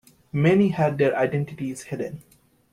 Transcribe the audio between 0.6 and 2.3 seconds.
had their identities hidden.